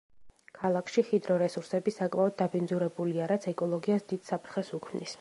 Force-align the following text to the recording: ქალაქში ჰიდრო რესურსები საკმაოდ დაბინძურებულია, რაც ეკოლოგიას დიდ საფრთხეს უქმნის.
ქალაქში 0.59 1.03
ჰიდრო 1.09 1.37
რესურსები 1.43 1.95
საკმაოდ 1.97 2.35
დაბინძურებულია, 2.41 3.31
რაც 3.35 3.49
ეკოლოგიას 3.57 4.13
დიდ 4.15 4.29
საფრთხეს 4.33 4.79
უქმნის. 4.81 5.09